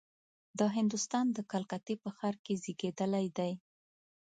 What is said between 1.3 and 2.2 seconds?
د کلکتې په